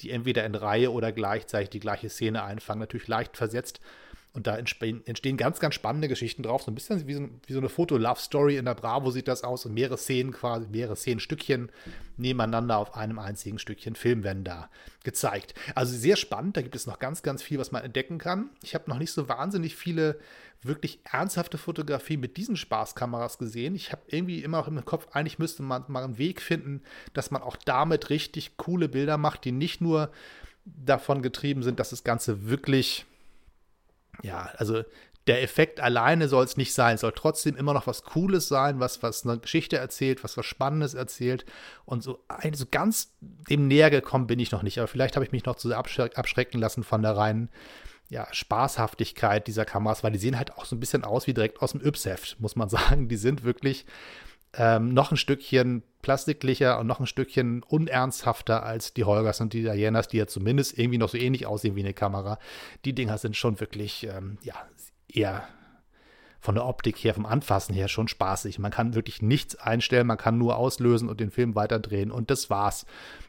[0.00, 3.80] die entweder in Reihe oder gleichzeitig die gleiche Szene einfangen, natürlich leicht versetzt.
[4.32, 6.62] Und da entstehen ganz, ganz spannende Geschichten drauf.
[6.62, 9.64] So ein bisschen wie so, wie so eine Foto-Love-Story in der Bravo sieht das aus.
[9.64, 11.72] Und mehrere Szenen quasi, mehrere Szenenstückchen
[12.18, 14.68] nebeneinander auf einem einzigen Stückchen Film werden da
[15.04, 15.54] gezeigt.
[15.74, 16.58] Also sehr spannend.
[16.58, 18.50] Da gibt es noch ganz, ganz viel, was man entdecken kann.
[18.62, 20.18] Ich habe noch nicht so wahnsinnig viele
[20.62, 23.74] wirklich ernsthafte Fotografie mit diesen Spaßkameras gesehen.
[23.74, 27.30] Ich habe irgendwie immer noch im Kopf, eigentlich müsste man mal einen Weg finden, dass
[27.30, 30.10] man auch damit richtig coole Bilder macht, die nicht nur
[30.64, 33.06] davon getrieben sind, dass das Ganze wirklich
[34.22, 34.82] ja, also
[35.26, 36.94] der Effekt alleine soll es nicht sein.
[36.94, 40.46] Es soll trotzdem immer noch was Cooles sein, was, was eine Geschichte erzählt, was was
[40.46, 41.44] Spannendes erzählt.
[41.84, 44.78] Und so, so ganz dem näher gekommen bin ich noch nicht.
[44.78, 47.48] Aber vielleicht habe ich mich noch zu abschrecken lassen von der reinen
[48.08, 51.60] ja, Spaßhaftigkeit dieser Kameras, weil die sehen halt auch so ein bisschen aus wie direkt
[51.60, 53.08] aus dem Yps-Heft, muss man sagen.
[53.08, 53.86] Die sind wirklich
[54.54, 59.62] ähm, noch ein Stückchen plastiklicher und noch ein Stückchen unernsthafter als die Holgers und die
[59.62, 62.38] Dianas, die ja zumindest irgendwie noch so ähnlich aussehen wie eine Kamera.
[62.84, 64.54] Die Dinger sind schon wirklich, ähm, ja,
[65.08, 65.48] eher
[66.38, 68.60] von der Optik her, vom Anfassen her schon spaßig.
[68.60, 72.50] Man kann wirklich nichts einstellen, man kann nur auslösen und den Film weiterdrehen und das
[72.50, 72.86] war's.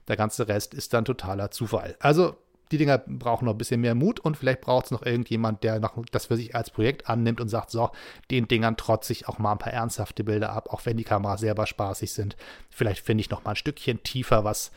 [0.07, 1.95] Der ganze Rest ist dann totaler Zufall.
[1.99, 2.37] Also
[2.71, 5.79] die Dinger brauchen noch ein bisschen mehr Mut und vielleicht braucht es noch irgendjemand, der
[5.79, 7.89] noch das für sich als Projekt annimmt und sagt, so,
[8.31, 11.41] den Dingern trotze ich auch mal ein paar ernsthafte Bilder ab, auch wenn die Kameras
[11.41, 12.35] selber spaßig sind.
[12.69, 14.71] Vielleicht finde ich noch mal ein Stückchen tiefer, was,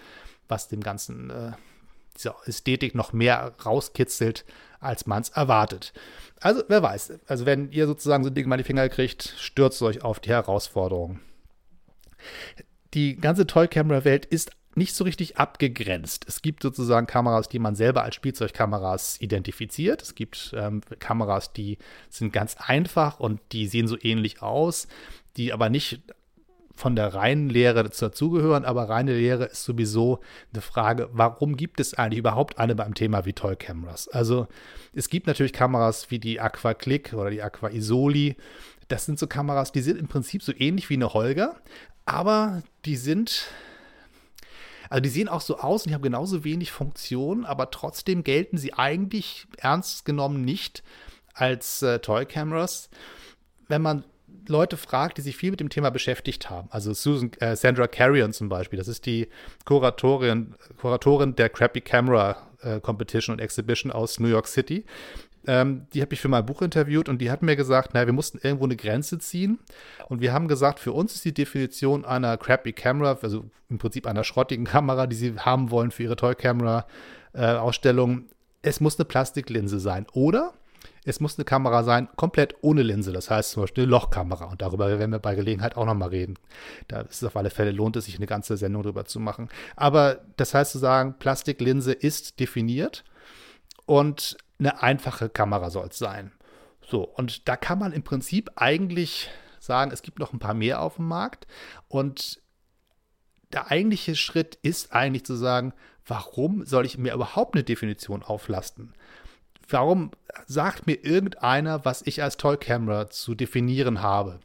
[0.48, 1.52] was dem ganzen, äh,
[2.16, 4.44] dieser Ästhetik noch mehr rauskitzelt,
[4.80, 5.92] als man es erwartet.
[6.40, 7.20] Also, wer weiß.
[7.26, 10.30] Also, wenn ihr sozusagen so ein Ding mal die Finger kriegt, stürzt euch auf die
[10.30, 11.20] Herausforderung.
[12.94, 16.24] Die ganze Toy-Camera-Welt ist nicht so richtig abgegrenzt.
[16.28, 20.00] Es gibt sozusagen Kameras, die man selber als Spielzeugkameras identifiziert.
[20.02, 24.86] Es gibt ähm, Kameras, die sind ganz einfach und die sehen so ähnlich aus,
[25.36, 26.00] die aber nicht
[26.80, 30.20] von der reinen Lehre dazugehören, aber reine Lehre ist sowieso
[30.52, 34.08] eine Frage, warum gibt es eigentlich überhaupt eine beim Thema wie Toy Cameras?
[34.08, 34.48] Also
[34.94, 38.36] es gibt natürlich Kameras wie die Aqua Click oder die Aqua Isoli.
[38.88, 41.60] Das sind so Kameras, die sind im Prinzip so ähnlich wie eine Holger,
[42.04, 43.46] aber die sind
[44.90, 48.58] also die sehen auch so aus und die haben genauso wenig Funktion, aber trotzdem gelten
[48.58, 50.82] sie eigentlich ernst genommen nicht
[51.32, 52.90] als äh, Toy Cameras.
[53.68, 54.04] Wenn man
[54.48, 56.68] Leute fragt, die sich viel mit dem Thema beschäftigt haben.
[56.72, 59.28] Also Susan, äh, Sandra Carrion zum Beispiel, das ist die
[59.64, 64.84] Kuratorin, Kuratorin der Crappy Camera äh, Competition und Exhibition aus New York City.
[65.46, 68.12] Ähm, die habe ich für mein Buch interviewt und die hat mir gesagt, naja, wir
[68.12, 69.58] mussten irgendwo eine Grenze ziehen.
[70.08, 74.06] Und wir haben gesagt, für uns ist die Definition einer crappy Camera, also im Prinzip
[74.06, 76.86] einer schrottigen Kamera, die sie haben wollen für ihre Toy Camera
[77.32, 78.26] äh, Ausstellung,
[78.62, 80.06] es muss eine Plastiklinse sein.
[80.12, 80.52] Oder
[81.04, 83.12] es muss eine Kamera sein, komplett ohne Linse.
[83.12, 84.46] Das heißt zum Beispiel eine Lochkamera.
[84.46, 86.34] Und darüber werden wir bei Gelegenheit auch nochmal reden.
[86.88, 89.48] Da ist es auf alle Fälle lohnt es sich, eine ganze Sendung drüber zu machen.
[89.76, 93.04] Aber das heißt zu sagen, Plastiklinse ist definiert.
[93.86, 96.32] Und eine einfache Kamera soll es sein.
[96.86, 100.80] So, und da kann man im Prinzip eigentlich sagen, es gibt noch ein paar mehr
[100.80, 101.46] auf dem Markt.
[101.88, 102.40] Und
[103.52, 105.72] der eigentliche Schritt ist eigentlich zu sagen,
[106.06, 108.94] warum soll ich mir überhaupt eine Definition auflasten?
[109.68, 110.10] Warum
[110.46, 114.40] sagt mir irgendeiner, was ich als Toy Camera zu definieren habe?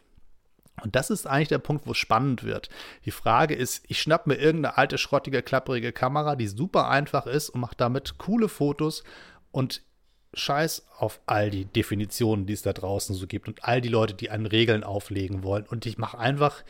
[0.83, 2.69] Und das ist eigentlich der Punkt, wo es spannend wird.
[3.05, 7.49] Die Frage ist, ich schnapp mir irgendeine alte, schrottige, klapperige Kamera, die super einfach ist
[7.49, 9.03] und mache damit coole Fotos
[9.51, 9.81] und
[10.35, 14.13] Scheiß auf all die Definitionen, die es da draußen so gibt und all die Leute,
[14.13, 15.65] die an Regeln auflegen wollen.
[15.65, 16.63] Und ich mache einfach,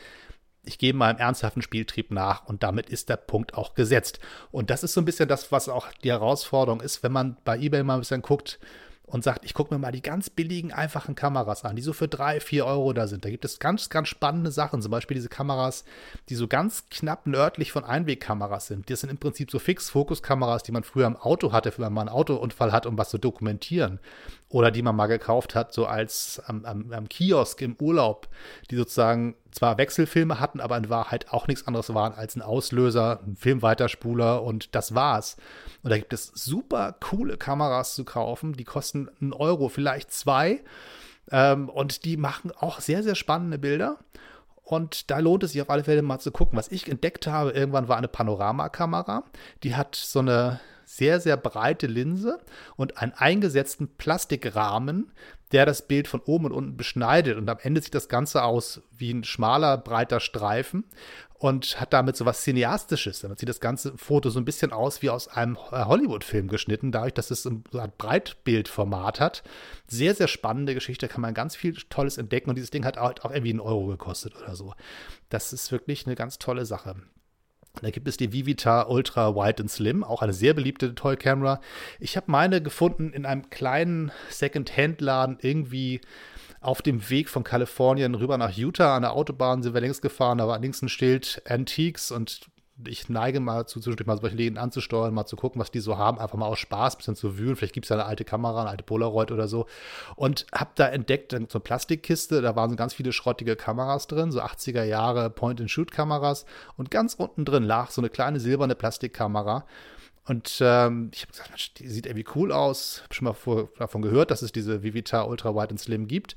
[0.64, 4.20] ich gebe meinem ernsthaften Spieltrieb nach und damit ist der Punkt auch gesetzt.
[4.50, 7.58] Und das ist so ein bisschen das, was auch die Herausforderung ist, wenn man bei
[7.58, 8.58] eBay mal ein bisschen guckt,
[9.06, 12.08] und sagt, ich gucke mir mal die ganz billigen, einfachen Kameras an, die so für
[12.08, 13.24] drei, vier Euro da sind.
[13.24, 14.82] Da gibt es ganz, ganz spannende Sachen.
[14.82, 15.84] Zum Beispiel diese Kameras,
[16.28, 18.90] die so ganz knapp nördlich von Einwegkameras sind.
[18.90, 22.00] Das sind im Prinzip so Fix-Fokus-Kameras, die man früher im Auto hatte, wenn man mal
[22.02, 24.00] einen Autounfall hat, um was zu dokumentieren.
[24.48, 28.28] Oder die man mal gekauft hat, so als am, am, am Kiosk im Urlaub,
[28.70, 33.20] die sozusagen zwar Wechselfilme hatten, aber in Wahrheit auch nichts anderes waren als ein Auslöser,
[33.26, 35.36] ein Filmweiterspuler und das war's.
[35.82, 40.62] Und da gibt es super coole Kameras zu kaufen, die kosten einen Euro, vielleicht zwei.
[41.30, 43.98] Ähm, und die machen auch sehr, sehr spannende Bilder.
[44.62, 46.58] Und da lohnt es sich auf alle Fälle mal zu gucken.
[46.58, 49.22] Was ich entdeckt habe, irgendwann war eine Panoramakamera.
[49.62, 52.38] Die hat so eine sehr, sehr breite Linse
[52.76, 55.12] und einen eingesetzten Plastikrahmen,
[55.52, 57.36] der das Bild von oben und unten beschneidet.
[57.36, 60.84] Und am Ende sieht das Ganze aus wie ein schmaler, breiter Streifen
[61.34, 63.20] und hat damit so was Cineastisches.
[63.20, 66.92] Damit sieht das ganze Foto so ein bisschen aus wie aus einem äh, Hollywood-Film geschnitten,
[66.92, 67.64] dadurch, dass es ein,
[67.98, 69.42] Breitbildformat hat.
[69.86, 73.12] Sehr, sehr spannende Geschichte, kann man ganz viel Tolles entdecken und dieses Ding hat auch,
[73.22, 74.74] auch irgendwie einen Euro gekostet oder so.
[75.28, 76.96] Das ist wirklich eine ganz tolle Sache.
[77.82, 81.60] Da gibt es die Vivita Ultra Wide and Slim, auch eine sehr beliebte Toy Camera.
[82.00, 86.00] Ich habe meine gefunden in einem kleinen Second-Hand-Laden irgendwie
[86.60, 88.96] auf dem Weg von Kalifornien rüber nach Utah.
[88.96, 92.48] An der Autobahn sind wir längst gefahren, da war links ein Schild Antiques und
[92.84, 95.96] ich neige mal zu, zwischendurch mal solche Läden anzusteuern, mal zu gucken, was die so
[95.96, 97.56] haben, einfach mal aus Spaß, ein bisschen zu wühlen.
[97.56, 99.66] Vielleicht gibt es ja eine alte Kamera, eine alte Polaroid oder so.
[100.14, 104.30] Und habe da entdeckt, so eine Plastikkiste, da waren so ganz viele schrottige Kameras drin,
[104.30, 106.44] so 80er Jahre Point-and-Shoot-Kameras.
[106.76, 109.64] Und ganz unten drin lag so eine kleine silberne Plastikkamera.
[110.26, 113.02] Und ähm, ich habe gesagt, Mensch, die sieht irgendwie cool aus.
[113.04, 116.36] Habe schon mal vor, davon gehört, dass es diese Vivita Ultra Wide and Slim gibt.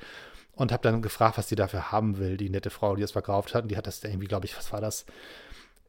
[0.53, 3.55] Und habe dann gefragt, was die dafür haben will, die nette Frau, die das verkauft
[3.55, 3.63] hat.
[3.63, 5.05] Und die hat das irgendwie, glaube ich, was war das?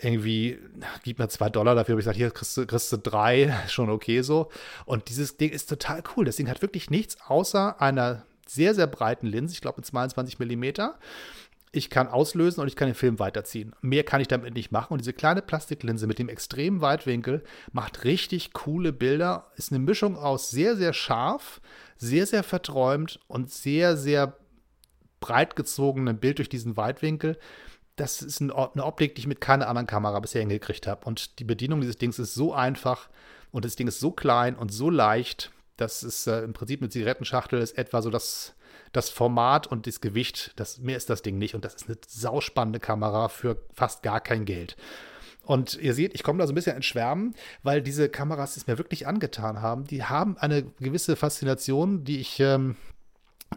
[0.02, 0.58] Irgendwie,
[1.02, 3.90] gib mir zwei Dollar dafür, habe ich gesagt, hier kriegst du, kriegst du drei, schon
[3.90, 4.50] okay so.
[4.84, 6.24] Und dieses Ding ist total cool.
[6.24, 10.38] Das Ding hat wirklich nichts außer einer sehr, sehr breiten Linse, ich glaube mit 22
[10.38, 10.98] Millimeter.
[11.72, 13.76] Ich kann auslösen und ich kann den Film weiterziehen.
[13.80, 14.92] Mehr kann ich damit nicht machen.
[14.92, 19.52] Und diese kleine Plastiklinse mit dem extremen Weitwinkel macht richtig coole Bilder.
[19.54, 21.60] Ist eine Mischung aus sehr, sehr scharf,
[21.96, 24.36] sehr, sehr verträumt und sehr, sehr
[25.20, 27.38] breit gezogenem Bild durch diesen Weitwinkel
[28.00, 31.04] das ist eine Optik, die ich mit keiner anderen Kamera bisher hingekriegt habe.
[31.04, 33.08] Und die Bedienung dieses Dings ist so einfach
[33.52, 35.50] und das Ding ist so klein und so leicht.
[35.76, 38.54] Das ist äh, im Prinzip eine Zigarettenschachtel, ist etwa so das,
[38.92, 40.52] das Format und das Gewicht.
[40.56, 41.54] Das, mehr ist das Ding nicht.
[41.54, 44.76] Und das ist eine sauspannende Kamera für fast gar kein Geld.
[45.44, 48.66] Und ihr seht, ich komme da so ein bisschen ins Schwärmen, weil diese Kameras es
[48.66, 49.84] mir wirklich angetan haben.
[49.84, 52.76] Die haben eine gewisse Faszination, die ich ähm,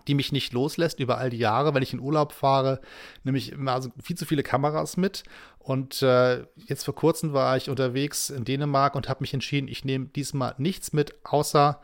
[0.08, 1.74] die mich nicht loslässt über all die Jahre.
[1.74, 2.82] Wenn ich in Urlaub fahre,
[3.24, 5.24] nehme ich immer also viel zu viele Kameras mit.
[5.60, 9.86] Und äh, jetzt vor kurzem war ich unterwegs in Dänemark und habe mich entschieden, ich
[9.86, 11.80] nehme diesmal nichts mit, außer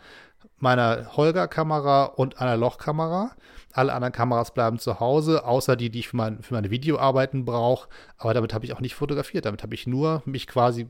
[0.58, 3.32] meiner Holger-Kamera und einer Lochkamera.
[3.72, 7.46] Alle anderen Kameras bleiben zu Hause, außer die, die ich für, mein, für meine Videoarbeiten
[7.46, 7.88] brauche.
[8.18, 9.46] Aber damit habe ich auch nicht fotografiert.
[9.46, 10.88] Damit habe ich nur mich quasi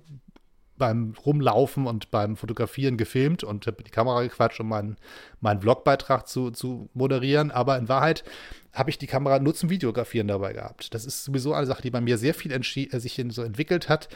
[0.80, 4.98] beim Rumlaufen und beim Fotografieren gefilmt und habe die Kamera gequatscht, um meinen,
[5.42, 7.52] meinen Vlogbeitrag zu, zu moderieren.
[7.52, 8.24] Aber in Wahrheit
[8.74, 10.94] habe ich die Kamera nur zum Videografieren dabei gehabt.
[10.96, 14.10] Das ist sowieso eine Sache, die bei mir sehr viel äh, sich so entwickelt hat.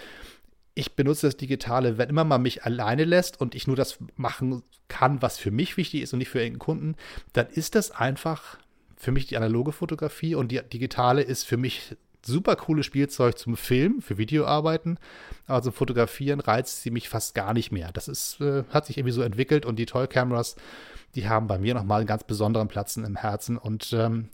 [0.74, 4.64] Ich benutze das Digitale, wenn immer man mich alleine lässt und ich nur das machen
[4.88, 6.96] kann, was für mich wichtig ist und nicht für irgendeinen Kunden,
[7.34, 8.58] dann ist das einfach
[8.96, 13.58] für mich die analoge Fotografie und die digitale ist für mich super cooles Spielzeug zum
[13.58, 14.98] Film, für Videoarbeiten,
[15.48, 17.92] aber zum Fotografieren reizt sie mich fast gar nicht mehr.
[17.92, 20.56] Das ist, äh, hat sich irgendwie so entwickelt und die Toy Cameras,
[21.16, 24.30] die haben bei mir nochmal einen ganz besonderen Platz im Herzen und ähm,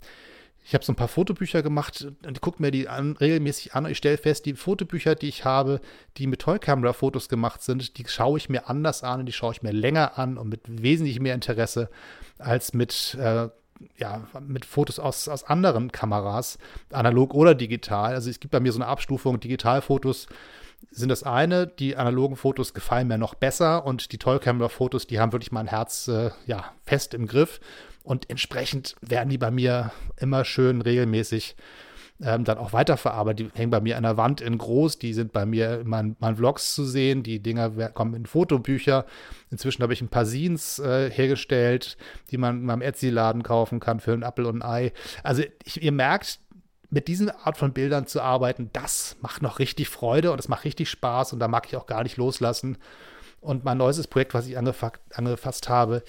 [0.64, 3.86] ich habe so ein paar Fotobücher gemacht und gucke mir die an, regelmäßig an.
[3.86, 5.80] Ich stelle fest, die Fotobücher, die ich habe,
[6.16, 9.62] die mit Toy-Camera-Fotos gemacht sind, die schaue ich mir anders an und die schaue ich
[9.62, 11.88] mir länger an und mit wesentlich mehr Interesse
[12.38, 13.48] als mit äh,
[13.96, 16.58] ja, mit Fotos aus, aus anderen Kameras,
[16.90, 18.14] analog oder digital.
[18.14, 20.26] Also es gibt bei mir so eine Abstufung, Digitalfotos
[20.90, 25.32] sind das eine, die analogen Fotos gefallen mir noch besser und die Toy-Camera-Fotos, die haben
[25.32, 27.60] wirklich mein Herz äh, ja, fest im Griff
[28.02, 31.56] und entsprechend werden die bei mir immer schön regelmäßig
[32.22, 33.52] ähm, dann auch weiterverarbeitet.
[33.54, 36.16] Die hängen bei mir an der Wand in groß, die sind bei mir in meinen,
[36.20, 39.06] meinen Vlogs zu sehen, die Dinger kommen in Fotobücher.
[39.50, 41.96] Inzwischen habe ich ein paar Scenes äh, hergestellt,
[42.30, 44.92] die man in meinem Etsy-Laden kaufen kann für einen Apfel und ein Ei.
[45.22, 46.40] Also ich, ihr merkt,
[46.90, 50.64] mit diesen Art von Bildern zu arbeiten, das macht noch richtig Freude und es macht
[50.64, 52.78] richtig Spaß und da mag ich auch gar nicht loslassen.
[53.40, 56.02] Und mein neuestes Projekt, was ich angefasst habe,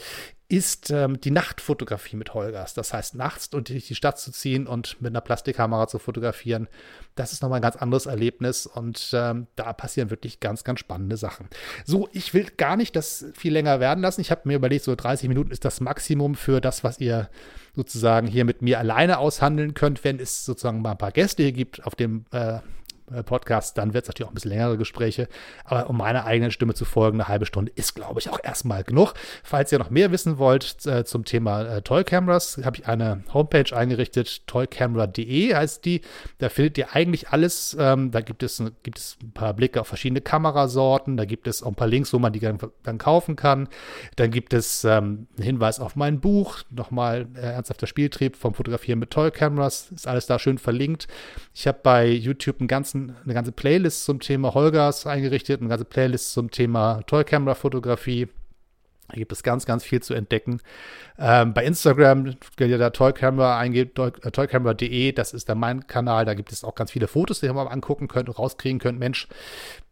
[0.51, 2.73] ist ähm, die Nachtfotografie mit Holgers.
[2.73, 6.67] Das heißt, nachts durch die Stadt zu ziehen und mit einer Plastikkamera zu fotografieren,
[7.15, 11.15] das ist nochmal ein ganz anderes Erlebnis und ähm, da passieren wirklich ganz, ganz spannende
[11.15, 11.47] Sachen.
[11.85, 14.19] So, ich will gar nicht das viel länger werden lassen.
[14.19, 17.29] Ich habe mir überlegt, so 30 Minuten ist das Maximum für das, was ihr
[17.73, 21.53] sozusagen hier mit mir alleine aushandeln könnt, wenn es sozusagen mal ein paar Gäste hier
[21.53, 22.59] gibt auf dem äh,
[23.23, 25.27] Podcast, dann wird es natürlich auch ein bisschen längere Gespräche.
[25.63, 28.83] Aber um meiner eigenen Stimme zu folgen, eine halbe Stunde ist, glaube ich, auch erstmal
[28.83, 29.13] genug.
[29.43, 33.23] Falls ihr noch mehr wissen wollt äh, zum Thema äh, Toy Cameras, habe ich eine
[33.33, 36.01] Homepage eingerichtet, toycamera.de heißt die.
[36.37, 37.75] Da findet ihr eigentlich alles.
[37.79, 41.17] Ähm, da gibt es, gibt es ein paar Blicke auf verschiedene Kamerasorten.
[41.17, 43.67] Da gibt es auch ein paar Links, wo man die dann, dann kaufen kann.
[44.15, 46.59] Dann gibt es ähm, einen Hinweis auf mein Buch.
[46.69, 49.91] Nochmal äh, ernsthafter Spieltrieb vom Fotografieren mit Toy Cameras.
[49.91, 51.07] Ist alles da schön verlinkt.
[51.53, 55.85] Ich habe bei YouTube einen ganzen eine ganze Playlist zum Thema Holgers eingerichtet, eine ganze
[55.85, 58.27] Playlist zum Thema Toy-Camera-Fotografie.
[59.11, 60.61] Da gibt es ganz, ganz viel zu entdecken.
[61.19, 66.23] Ähm, bei Instagram, wenn ihr da Toycamera eingebt, äh, toycamera.de, das ist dann mein Kanal.
[66.23, 68.99] Da gibt es auch ganz viele Fotos, die ihr mal angucken könnt und rauskriegen könnt.
[68.99, 69.27] Mensch,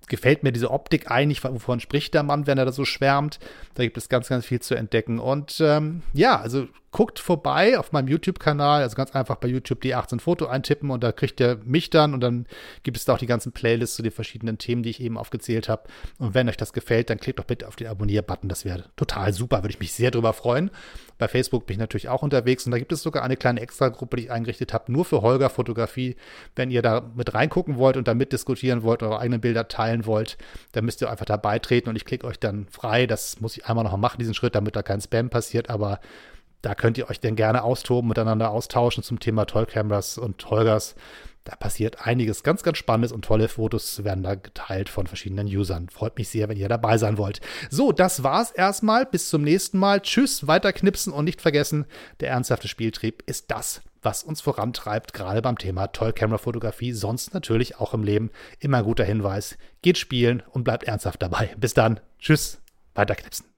[0.09, 3.39] gefällt mir diese Optik eigentlich, wovon spricht der Mann, wenn er da so schwärmt.
[3.75, 5.19] Da gibt es ganz, ganz viel zu entdecken.
[5.19, 9.93] Und ähm, ja, also guckt vorbei auf meinem YouTube-Kanal, also ganz einfach bei YouTube die
[9.93, 12.47] 18 Foto eintippen und da kriegt ihr mich dann und dann
[12.83, 15.69] gibt es da auch die ganzen Playlists zu den verschiedenen Themen, die ich eben aufgezählt
[15.69, 15.83] habe.
[16.17, 19.33] Und wenn euch das gefällt, dann klickt doch bitte auf den Abonnier-Button, das wäre total
[19.33, 20.71] super, würde ich mich sehr drüber freuen.
[21.19, 24.17] Bei Facebook bin ich natürlich auch unterwegs und da gibt es sogar eine kleine Extra-Gruppe,
[24.17, 26.15] die ich eingerichtet habe, nur für Holger Fotografie.
[26.55, 30.37] Wenn ihr da mit reingucken wollt und da mitdiskutieren wollt, eure eigenen Bilder teilen wollt,
[30.71, 33.05] dann müsst ihr einfach da beitreten und ich klicke euch dann frei.
[33.05, 35.99] Das muss ich einmal noch machen, diesen Schritt, damit da kein Spam passiert, aber
[36.61, 40.95] da könnt ihr euch denn gerne austoben, miteinander austauschen zum Thema Toy Cameras und Holgers.
[41.43, 45.89] Da passiert einiges ganz, ganz Spannendes und tolle Fotos werden da geteilt von verschiedenen Usern.
[45.89, 47.41] Freut mich sehr, wenn ihr dabei sein wollt.
[47.69, 49.05] So, das war's erstmal.
[49.05, 50.01] Bis zum nächsten Mal.
[50.01, 51.85] Tschüss, weiterknipsen und nicht vergessen,
[52.19, 57.33] der ernsthafte Spieltrieb ist das, was uns vorantreibt, gerade beim Thema Toy Camera Fotografie, sonst
[57.33, 58.31] natürlich auch im Leben.
[58.59, 59.57] Immer guter Hinweis.
[59.81, 61.49] Geht spielen und bleibt ernsthaft dabei.
[61.57, 61.99] Bis dann.
[62.19, 62.59] Tschüss,
[62.95, 63.49] weiterknipsen.